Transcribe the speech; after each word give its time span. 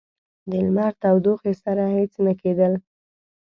د 0.49 0.51
لمر 0.65 0.91
تودوخې 1.01 1.53
سره 1.63 1.83
هیڅ 1.95 2.13
نه 2.25 2.33
کېدل. 2.41 2.73